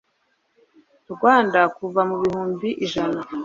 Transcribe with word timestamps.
rwanda 1.13 1.59
kuva 1.75 2.01
ku 2.09 2.15
bihumbi 2.21 2.69
ijana 2.85 3.19